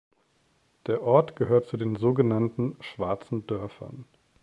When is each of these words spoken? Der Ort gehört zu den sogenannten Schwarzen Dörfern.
Der 0.87 1.03
Ort 1.03 1.35
gehört 1.35 1.67
zu 1.67 1.77
den 1.77 1.95
sogenannten 1.95 2.75
Schwarzen 2.81 3.45
Dörfern. 3.45 4.05